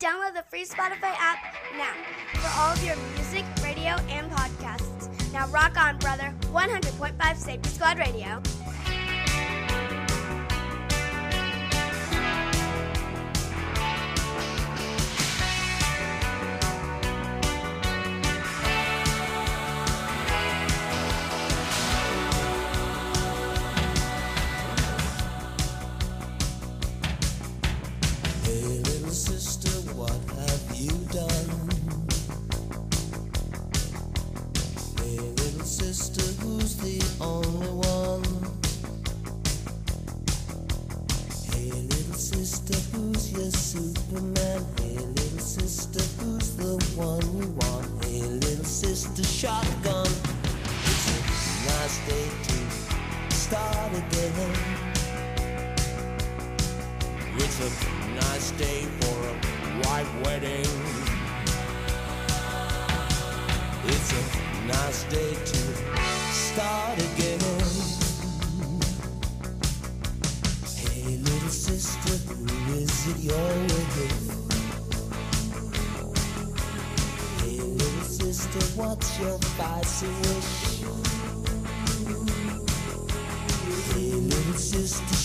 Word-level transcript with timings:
Download 0.00 0.32
the 0.32 0.42
free 0.48 0.64
Spotify 0.64 1.12
app 1.18 1.54
now 1.76 1.92
for 2.40 2.48
all 2.58 2.72
of 2.72 2.82
your 2.82 2.96
music, 3.14 3.44
radio, 3.62 3.96
and 4.08 4.30
podcasts. 4.30 5.10
Now 5.30 5.46
rock 5.48 5.76
on, 5.76 5.98
brother. 5.98 6.34
100.5 6.52 7.36
Safety 7.36 7.68
Squad 7.68 7.98
Radio. 7.98 8.40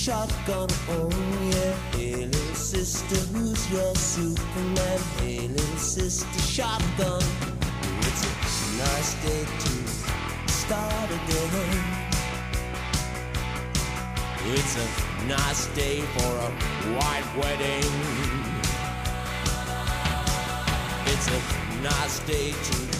Shotgun, 0.05 0.69
oh 0.89 1.09
yeah. 1.49 1.73
Hey, 1.97 2.27
little 2.27 2.53
sister, 2.53 3.15
who's 3.33 3.71
your 3.71 3.95
Superman? 3.95 4.99
Hey, 5.17 5.47
little 5.47 5.77
sister, 5.77 6.41
shotgun. 6.41 7.23
It's 8.01 8.21
a 8.21 8.77
nice 8.77 9.15
day 9.25 9.45
to 9.63 10.51
start 10.51 11.09
again. 11.09 11.49
It's 14.53 14.75
a 14.77 15.25
nice 15.25 15.65
day 15.73 16.01
for 16.01 16.33
a 16.37 16.51
white 16.93 17.29
wedding. 17.35 17.91
It's 21.07 21.27
a 21.29 21.81
nice 21.81 22.19
day 22.27 22.51
to 22.51 22.94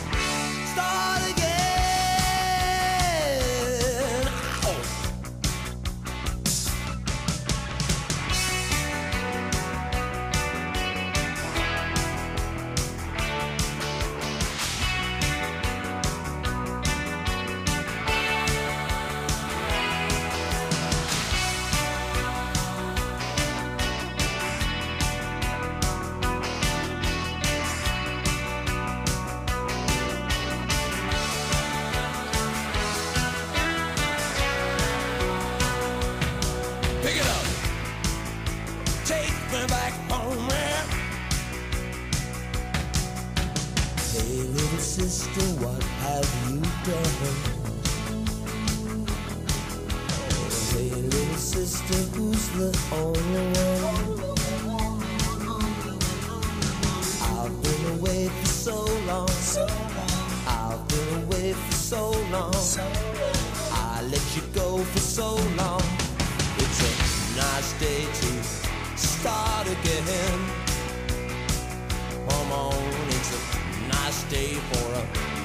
day 74.30 74.54
for 74.54 74.94
a 74.94 75.04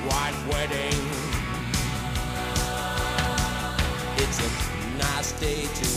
white 0.08 0.38
wedding. 0.48 1.00
It's 4.16 4.38
a 4.38 4.98
nice 4.98 5.32
day 5.32 5.62
to 5.62 5.89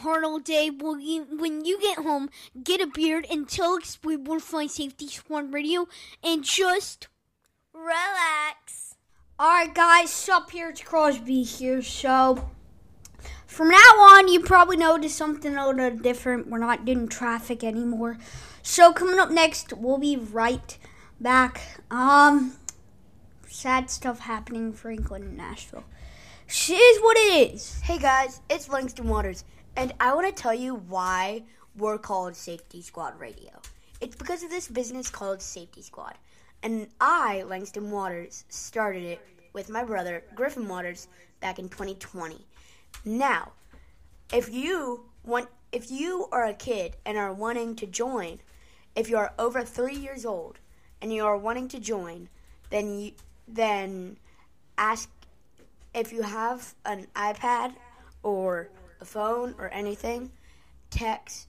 hard 0.00 0.24
all 0.24 0.38
day. 0.38 0.70
Well, 0.70 0.98
you, 0.98 1.26
when 1.38 1.64
you 1.64 1.80
get 1.80 1.98
home, 1.98 2.30
get 2.62 2.80
a 2.80 2.86
beard 2.86 3.26
and 3.30 3.48
tell 3.48 3.76
Explain 3.76 4.40
Fly 4.40 4.66
Safety 4.66 5.08
Squad 5.08 5.52
Radio 5.52 5.86
and 6.22 6.44
just 6.44 7.08
Relax. 7.72 8.96
Alright, 9.40 9.74
guys, 9.74 10.10
sup 10.10 10.50
here? 10.50 10.68
It's 10.70 10.82
Crosby 10.82 11.42
here. 11.42 11.80
So, 11.80 12.50
from 13.46 13.70
now 13.70 13.78
on, 13.78 14.28
you 14.28 14.40
probably 14.40 14.76
noticed 14.76 15.16
something 15.16 15.56
a 15.56 15.66
little 15.66 15.90
different. 15.96 16.48
We're 16.48 16.58
not 16.58 16.84
doing 16.84 17.08
traffic 17.08 17.64
anymore. 17.64 18.18
So, 18.62 18.92
coming 18.92 19.18
up 19.18 19.30
next, 19.30 19.72
we'll 19.72 19.98
be 19.98 20.16
right 20.16 20.76
back. 21.18 21.80
Um, 21.90 22.56
sad 23.46 23.88
stuff 23.88 24.20
happening 24.20 24.66
in 24.66 24.72
Franklin 24.72 25.22
and 25.22 25.36
Nashville. 25.36 25.84
Is 26.48 27.00
what 27.00 27.16
it 27.16 27.54
is. 27.54 27.80
Hey 27.80 27.96
guys, 27.96 28.40
it's 28.50 28.68
Langston 28.68 29.08
Waters, 29.08 29.44
and 29.76 29.92
I 30.00 30.14
want 30.14 30.26
to 30.26 30.42
tell 30.42 30.54
you 30.54 30.74
why 30.74 31.44
we're 31.76 31.98
called 31.98 32.36
Safety 32.36 32.82
Squad 32.82 33.18
Radio. 33.18 33.50
It's 34.00 34.16
because 34.16 34.42
of 34.42 34.50
this 34.50 34.68
business 34.68 35.10
called 35.10 35.42
Safety 35.42 35.82
Squad. 35.82 36.14
And 36.62 36.88
I, 37.00 37.42
Langston 37.42 37.90
Waters, 37.90 38.44
started 38.48 39.04
it 39.04 39.20
with 39.52 39.70
my 39.70 39.84
brother, 39.84 40.22
Griffin 40.34 40.68
Waters, 40.68 41.08
back 41.40 41.58
in 41.58 41.68
2020. 41.68 42.44
Now, 43.04 43.52
if 44.32 44.52
you 44.52 45.04
want 45.24 45.48
if 45.72 45.90
you 45.90 46.26
are 46.32 46.46
a 46.46 46.54
kid 46.54 46.96
and 47.06 47.16
are 47.16 47.32
wanting 47.32 47.76
to 47.76 47.86
join, 47.86 48.40
if 48.96 49.08
you 49.08 49.16
are 49.16 49.32
over 49.38 49.62
3 49.62 49.94
years 49.94 50.26
old 50.26 50.58
and 51.00 51.12
you 51.12 51.24
are 51.24 51.36
wanting 51.36 51.68
to 51.68 51.78
join, 51.78 52.28
then 52.70 52.98
you 52.98 53.12
then 53.46 54.16
ask 54.76 55.08
if 55.94 56.12
you 56.12 56.22
have 56.22 56.74
an 56.84 57.06
iPad 57.16 57.74
or 58.22 58.68
a 59.00 59.04
phone 59.04 59.54
or 59.58 59.72
anything, 59.72 60.30
text 60.90 61.48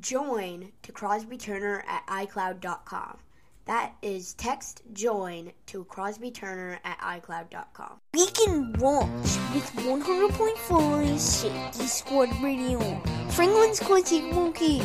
join 0.00 0.72
to 0.82 0.92
Crosby 0.92 1.36
Turner 1.36 1.84
at 1.86 2.06
iCloud.com. 2.06 3.18
That 3.64 3.92
is 4.00 4.32
text 4.34 4.82
join 4.94 5.52
to 5.66 5.84
Crosby 5.84 6.30
Turner 6.30 6.80
at 6.84 6.98
iCloud.com. 7.00 8.00
We 8.14 8.26
can 8.28 8.72
watch 8.78 9.06
with 9.54 9.70
100.4 9.76 11.18
Safety 11.18 11.86
Squad 11.86 12.30
Radio. 12.42 12.78
Franklin's 13.28 13.80
Classic 13.80 14.24
Monkey. 14.32 14.80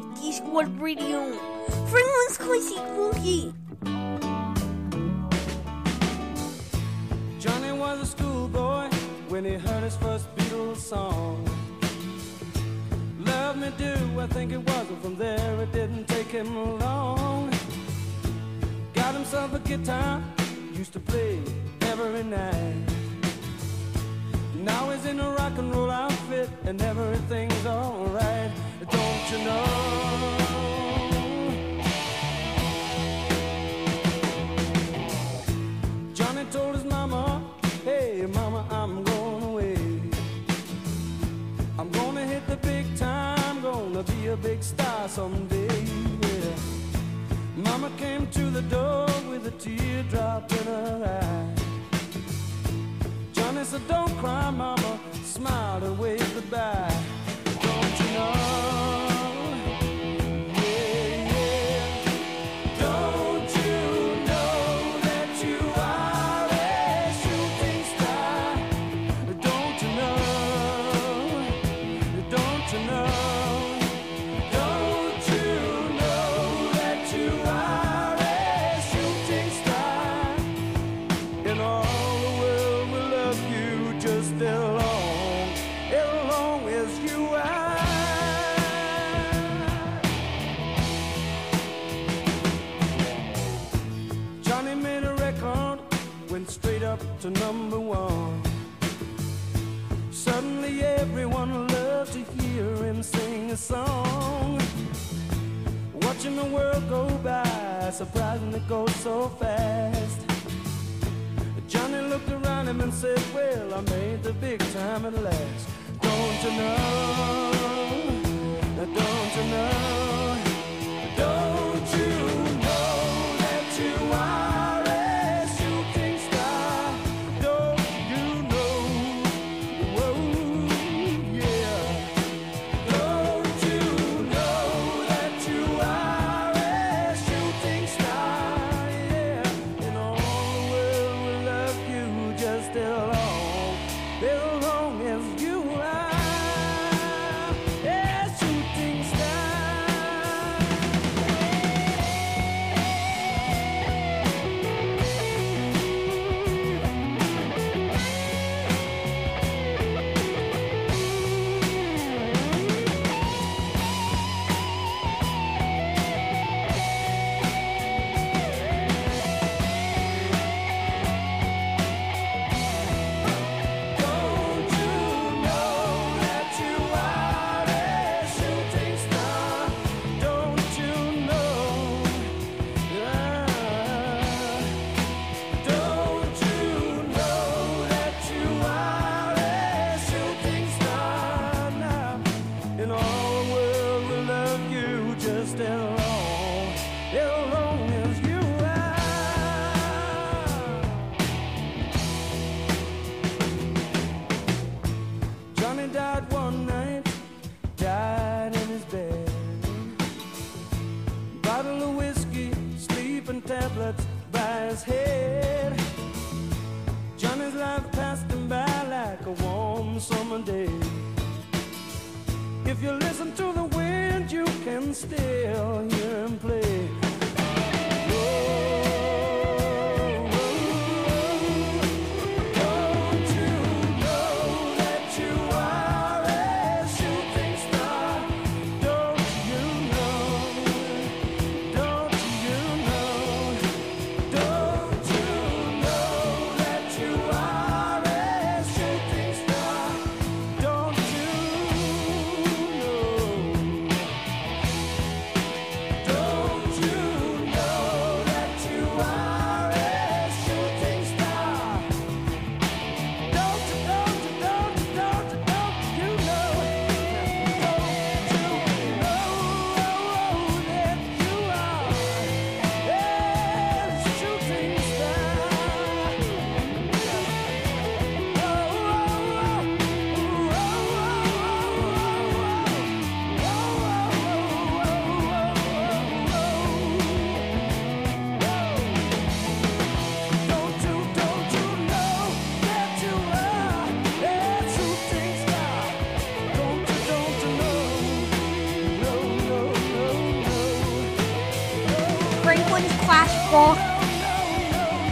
de 0.00 0.82
Radio. 0.82 1.36
Johnny 7.38 7.72
was 7.72 8.00
a 8.00 8.06
schoolboy 8.06 8.88
when 9.28 9.44
he 9.44 9.54
heard 9.54 9.82
his 9.82 9.96
first 9.96 10.34
Beatles 10.36 10.76
song. 10.78 11.44
Love 13.20 13.58
me 13.58 13.70
do, 13.76 13.94
I 14.18 14.26
think 14.28 14.52
it 14.52 14.58
was, 14.58 14.88
And 14.88 15.02
from 15.02 15.16
there 15.16 15.60
it 15.62 15.72
didn't 15.72 16.06
take 16.06 16.28
him 16.28 16.78
long. 16.78 17.52
Got 18.94 19.14
himself 19.14 19.52
a 19.54 19.58
guitar, 19.58 20.22
used 20.72 20.92
to 20.94 21.00
play 21.00 21.42
every 21.82 22.22
night. 22.22 22.76
Now 24.54 24.90
he's 24.90 25.04
in 25.06 25.20
a 25.20 25.30
rock 25.30 25.58
and 25.58 25.74
roll 25.74 25.90
outfit 25.90 26.48
and 26.64 26.80
everything's 26.80 27.66
alright 27.66 28.52
don't 28.90 29.30
you 29.30 29.38
know? 29.44 29.92
Johnny 36.14 36.44
told 36.50 36.74
his 36.74 36.84
mama, 36.84 37.42
hey 37.84 38.26
mama, 38.34 38.66
I'm 38.70 39.04
going 39.04 39.42
away. 39.44 39.76
I'm 41.78 41.90
gonna 41.90 42.26
hit 42.26 42.46
the 42.46 42.56
big 42.56 42.96
time, 42.96 43.62
gonna 43.62 44.02
be 44.02 44.26
a 44.28 44.36
big 44.36 44.62
star 44.62 45.08
someday. 45.08 45.84
Yeah. 46.20 46.56
Mama 47.56 47.90
came 47.96 48.26
to 48.28 48.50
the 48.50 48.62
door 48.62 49.06
with 49.28 49.46
a 49.46 49.52
teardrop 49.52 50.50
in 50.52 50.66
her 50.66 51.20
eye. 51.20 51.54
Johnny 53.32 53.64
said, 53.64 53.86
don't 53.88 54.16
cry, 54.18 54.50
mama, 54.50 54.98
smile 55.24 55.84
and 55.84 55.98
wave 55.98 56.34
goodbye 56.34 57.21
know. 58.12 59.01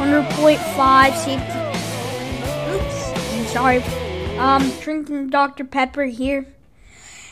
100.5 0.01 1.15
safety. 1.15 1.59
Oops, 2.73 3.33
I'm 3.35 3.47
sorry. 3.49 3.83
Um, 4.39 4.73
drinking 4.81 5.29
Dr. 5.29 5.65
Pepper 5.65 6.05
here. 6.05 6.47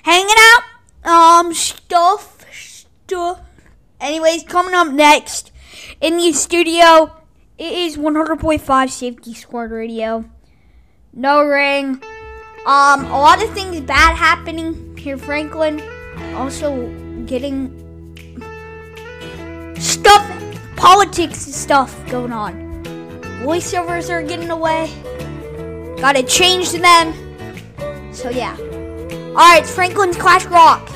Hanging 0.03 0.37
out. 0.37 0.63
Um, 1.11 1.55
stuff, 1.55 2.45
stuff. 2.53 3.41
Anyways, 3.99 4.43
coming 4.45 4.75
up 4.75 4.89
next 4.89 5.51
in 6.03 6.19
the 6.19 6.31
studio, 6.35 7.17
it 7.57 7.73
is 7.73 7.97
100.5 7.97 8.91
Safety 8.91 9.33
Squad 9.33 9.71
Radio. 9.71 10.27
No 11.15 11.43
ring. 11.43 12.03
Um, 12.67 13.07
a 13.07 13.19
lot 13.19 13.43
of 13.43 13.49
things 13.55 13.81
bad 13.81 14.15
happening 14.15 14.95
here, 14.95 15.17
Franklin. 15.17 15.81
Also, 16.35 16.87
getting 17.25 17.73
stuff 19.79 20.38
politics 20.79 21.47
and 21.47 21.55
stuff 21.55 21.93
going 22.09 22.33
on. 22.33 22.55
Voiceovers 23.43 24.11
are 24.11 24.23
getting 24.23 24.51
away. 24.51 24.89
Gotta 26.01 26.23
change 26.23 26.71
them. 26.71 27.13
So 28.13 28.31
yeah. 28.31 28.57
Alright, 29.31 29.67
Franklin's 29.67 30.17
Clash 30.17 30.47
Rock. 30.47 30.89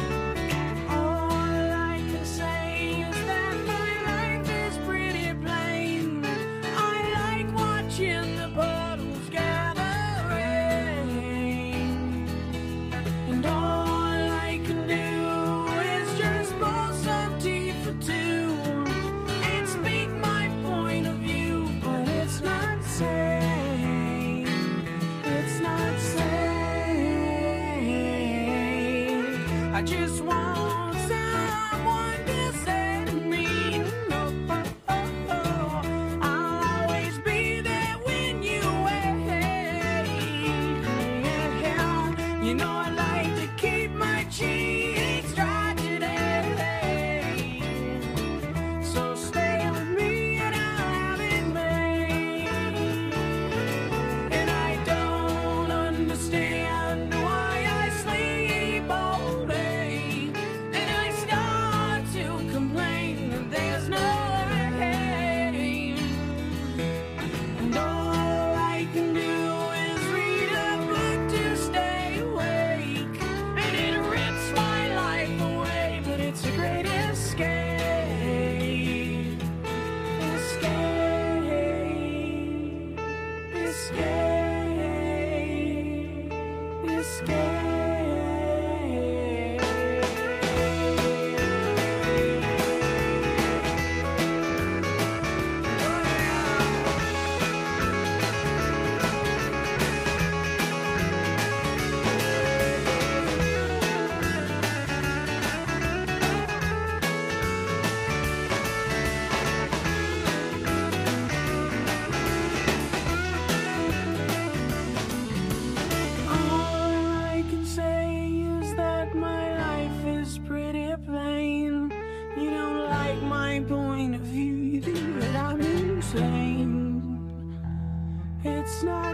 change. 44.32 44.71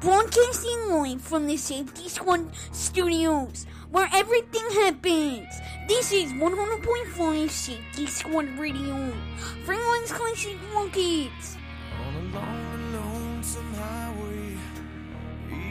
Broadcasting 0.00 0.90
live 0.90 1.22
from 1.22 1.46
the 1.46 1.56
Safety 1.56 2.10
Squad 2.10 2.54
studios, 2.72 3.64
where 3.90 4.06
everything 4.12 4.68
happens. 4.82 5.48
This 5.88 6.12
is 6.12 6.30
100.5 6.32 7.48
Safety 7.48 8.06
Squad 8.06 8.58
Radio, 8.58 9.14
Franklin's 9.64 10.12
Classic 10.12 10.58
Rockets. 10.74 11.56
On 12.04 12.14
a 12.16 12.34
long 12.34 12.74
and 12.74 12.92
lonesome 12.92 13.72
highway, 13.72 14.58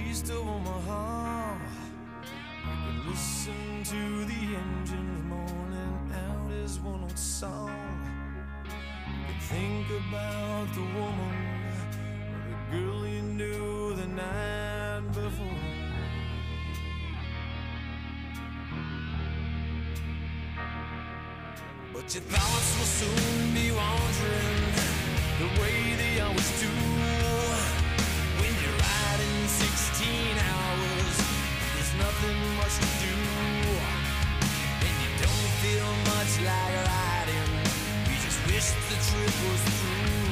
east 0.10 0.32
of 0.32 0.38
Omaha, 0.38 1.54
you 1.54 2.72
can 2.72 3.08
listen 3.12 3.84
to 3.84 4.26
the 4.26 4.58
engine 4.58 5.30
moaning 5.30 6.12
out 6.12 6.50
his 6.50 6.80
one 6.80 7.04
old 7.04 7.20
song. 7.20 7.70
You 8.66 9.26
can 9.28 9.40
think 9.42 9.88
about 10.08 10.74
the 10.74 10.82
woman 11.00 11.53
girl 12.74 13.08
you 13.08 13.22
knew 13.22 13.94
the 13.96 14.08
night 14.08 15.04
before. 15.14 15.62
But 21.94 22.06
your 22.16 22.26
thoughts 22.34 22.70
will 22.78 22.92
soon 23.02 23.54
be 23.54 23.68
wandering 23.80 24.64
the 25.42 25.50
way 25.62 25.78
they 26.02 26.14
always 26.22 26.52
do. 26.62 26.74
When 28.40 28.54
you're 28.62 28.80
riding 28.90 29.38
16 29.48 30.38
hours, 30.50 31.16
there's 31.74 31.94
nothing 32.06 32.40
much 32.60 32.76
to 32.84 32.90
do. 33.06 33.16
And 34.86 34.96
you 35.04 35.12
don't 35.26 35.52
feel 35.64 35.92
much 36.14 36.34
like 36.50 36.76
riding. 36.94 37.50
You 38.10 38.16
just 38.26 38.40
wish 38.50 38.68
the 38.90 38.98
trip 39.08 39.36
was 39.46 39.62
through. 39.78 40.23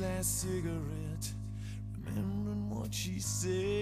last 0.00 0.40
cigarette, 0.40 1.32
remembering 2.06 2.70
what 2.70 2.94
she 2.94 3.18
said. 3.20 3.79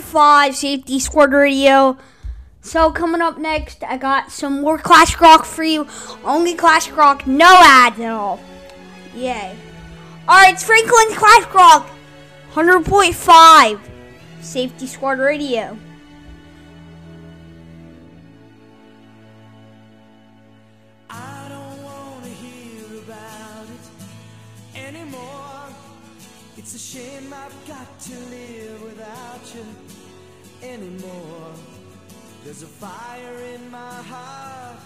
1.5 0.00 0.54
Safety 0.54 0.98
Squad 0.98 1.32
Radio. 1.32 1.96
So 2.60 2.90
coming 2.90 3.22
up 3.22 3.38
next, 3.38 3.82
I 3.82 3.96
got 3.96 4.30
some 4.30 4.60
more 4.60 4.76
Clash 4.78 5.18
Rock 5.20 5.44
for 5.44 5.62
you. 5.64 5.86
Only 6.24 6.54
Clash 6.54 6.90
Rock, 6.90 7.26
no 7.26 7.46
ads 7.46 7.98
at 8.00 8.10
all. 8.10 8.40
Yay. 9.14 9.56
Alright, 10.28 10.60
Franklin's 10.60 11.16
Clash 11.16 11.54
Rock 11.54 11.88
100.5 12.52 13.80
Safety 14.40 14.86
Squad 14.86 15.18
Radio. 15.18 15.78
There's 32.58 32.70
a 32.70 32.74
fire 32.86 33.38
in 33.54 33.70
my 33.70 34.02
heart, 34.10 34.78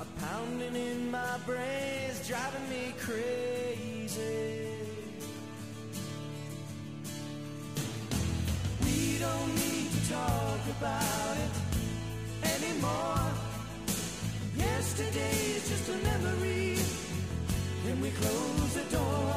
a 0.00 0.06
pounding 0.24 0.74
in 0.74 1.10
my 1.10 1.36
brains, 1.44 2.26
driving 2.26 2.66
me 2.70 2.94
crazy. 2.98 4.68
We 8.80 9.18
don't 9.18 9.54
need 9.54 9.90
to 9.90 10.12
talk 10.14 10.60
about 10.78 11.36
it 11.44 11.52
anymore. 12.54 13.20
Yesterday 14.56 15.36
is 15.56 15.68
just 15.68 15.86
a 15.90 15.98
memory. 16.08 16.78
Can 17.84 18.00
we 18.00 18.10
close 18.12 18.74
the 18.76 18.96
door? 18.96 19.33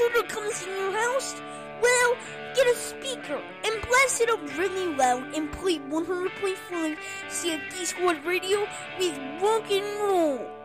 trouble 0.00 0.28
comes 0.28 0.62
in 0.62 0.70
your 0.70 0.92
house? 0.92 1.34
Well, 1.82 2.16
get 2.54 2.66
a 2.66 2.74
speaker 2.74 3.38
and 3.64 3.86
blast 3.86 4.22
it 4.22 4.30
up 4.30 4.40
really 4.56 4.94
loud 4.96 5.34
and 5.34 5.52
play 5.52 5.78
100.5 5.78 6.96
Safety 7.28 7.84
Squad 7.84 8.24
Radio 8.24 8.66
with 8.98 9.18
rock 9.42 9.70
and 9.70 10.00
roll. 10.00 10.59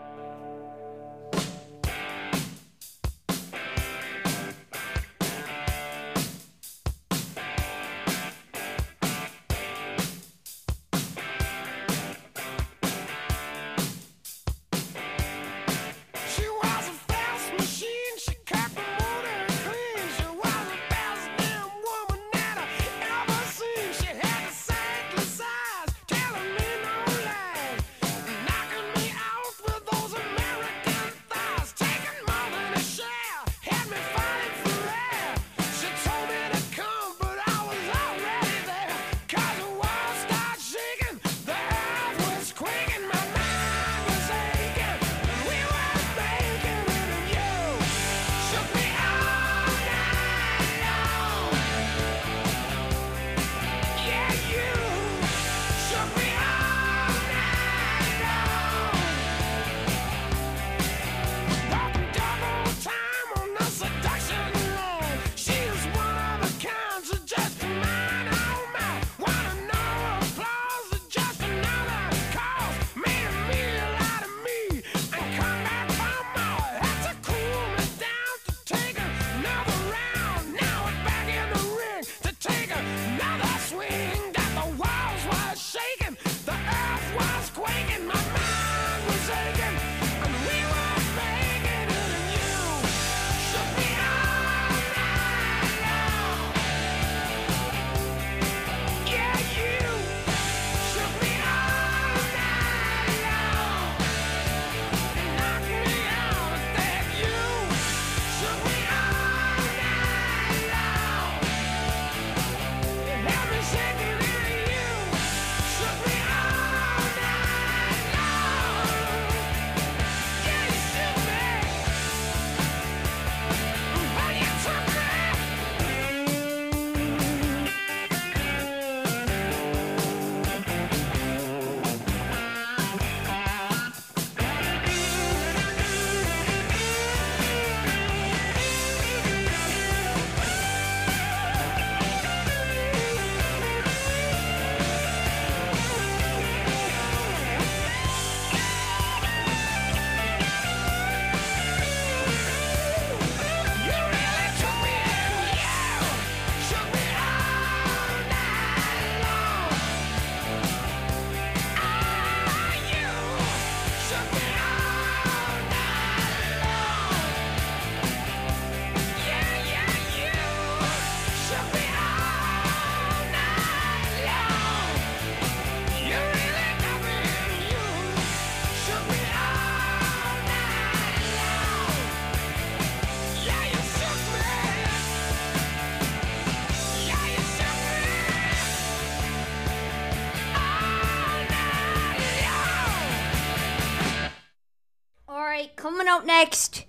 coming 196.06 196.22
out 196.22 196.26
next. 196.26 196.86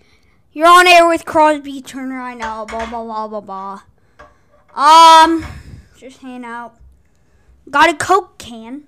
You're 0.52 0.66
on 0.66 0.87
air 0.87 1.09
with 1.09 1.24
Crosby, 1.24 1.81
Turner, 1.81 2.20
I 2.20 2.35
know, 2.35 2.66
blah, 2.68 2.88
blah, 2.88 3.02
blah, 3.02 3.40
blah, 3.40 3.81
blah. 4.74 5.24
Um, 5.24 5.44
just 5.96 6.18
hanging 6.18 6.44
out. 6.44 6.76
Got 7.70 7.90
a 7.90 7.94
Coke 7.94 8.38
can. 8.38 8.85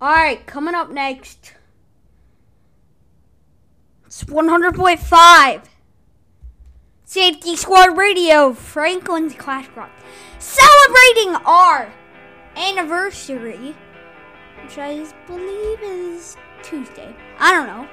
Alright, 0.00 0.46
coming 0.46 0.74
up 0.74 0.90
next. 0.90 1.54
It's 4.06 4.24
100.5. 4.24 5.62
Safety 7.04 7.56
Squad 7.56 7.96
Radio, 7.96 8.52
Franklin's 8.52 9.34
Clash 9.34 9.68
Rock. 9.74 9.90
Celebrating 10.38 11.36
our 11.46 11.90
anniversary, 12.56 13.74
which 14.62 14.78
I 14.78 15.06
believe 15.26 15.82
is 15.82 16.36
Tuesday. 16.62 17.14
I 17.38 17.52
don't 17.52 17.66
know. 17.66 17.88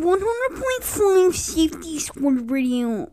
100.5 0.00 1.34
Safety 1.34 1.98
Squad 1.98 2.50
Radio, 2.50 3.10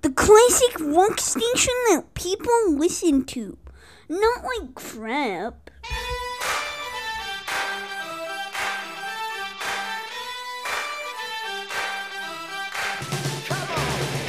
the 0.00 0.08
classic 0.08 0.80
rock 0.80 1.20
station 1.20 1.74
that 1.90 2.14
people 2.14 2.72
listen 2.72 3.26
to, 3.26 3.58
not 4.08 4.42
like 4.42 4.74
crap. 4.74 5.68
Come 13.46 13.68
on. 13.76 14.23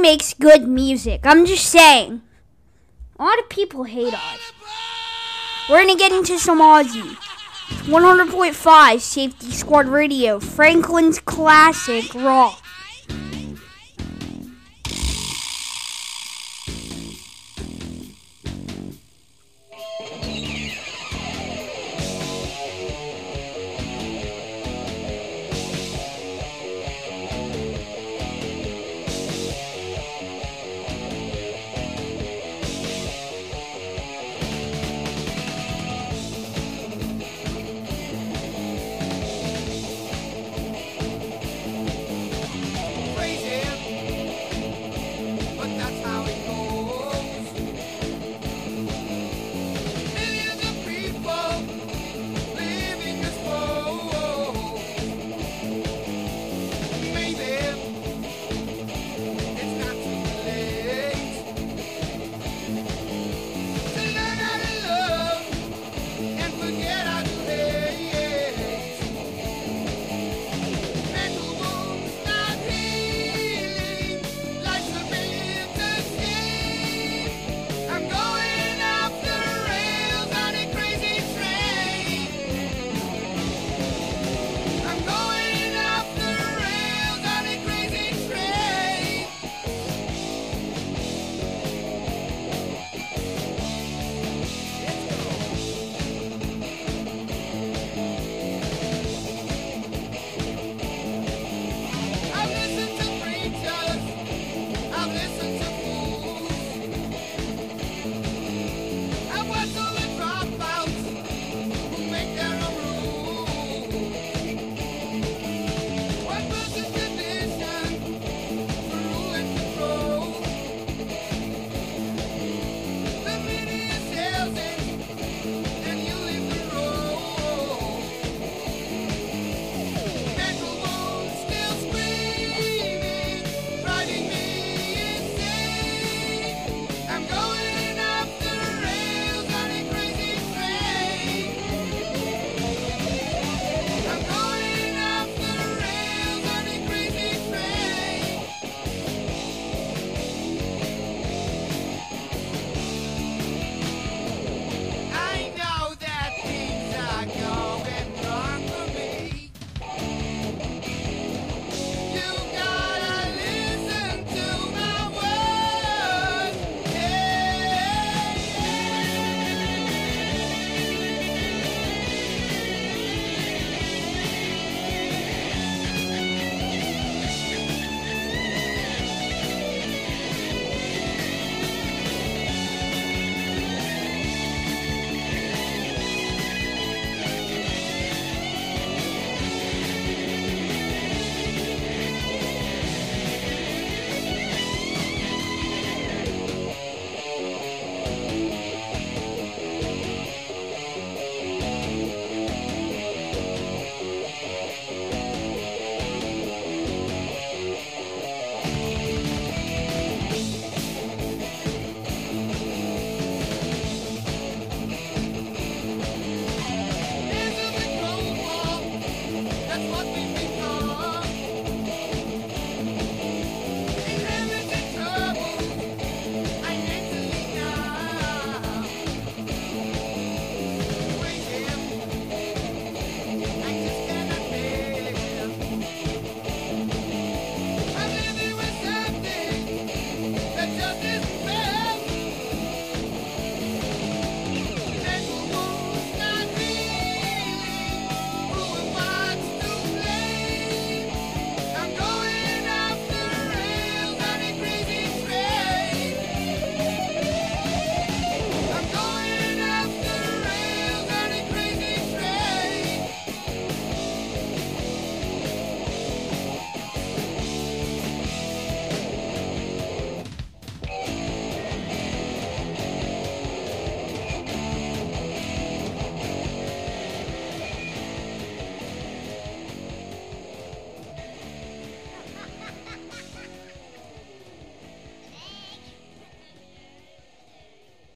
Makes 0.00 0.34
good 0.34 0.68
music. 0.68 1.20
I'm 1.24 1.44
just 1.44 1.66
saying. 1.66 2.22
A 3.18 3.24
lot 3.24 3.38
of 3.40 3.48
people 3.48 3.82
hate 3.82 4.14
Ozzy. 4.14 4.52
We're 5.68 5.80
gonna 5.80 5.98
get 5.98 6.12
into 6.12 6.38
some 6.38 6.60
Ozzy. 6.60 7.16
100.5 7.86 9.00
Safety 9.00 9.50
Squad 9.50 9.86
Radio, 9.86 10.38
Franklin's 10.38 11.18
classic 11.18 12.14
rock. 12.14 12.62